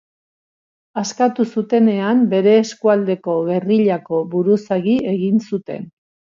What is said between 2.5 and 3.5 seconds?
eskualdeko